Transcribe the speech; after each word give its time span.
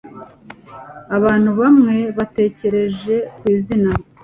Abantu 1.17 1.49
bamwe 1.59 1.97
batekereje 2.17 3.15
ku 3.37 3.43
izina 3.55 3.91